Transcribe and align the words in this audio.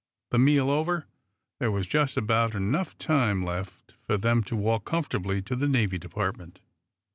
The 0.31 0.39
meal 0.39 0.71
over, 0.71 1.05
there 1.59 1.69
was 1.69 1.85
just 1.85 2.17
about 2.17 2.55
enough 2.55 2.97
time 2.97 3.43
left 3.43 3.93
for 4.07 4.17
them 4.17 4.41
to 4.45 4.55
walk 4.55 4.83
comfortably 4.83 5.43
to 5.43 5.55
the 5.55 5.67
Navy 5.67 5.99
Department. 5.99 6.59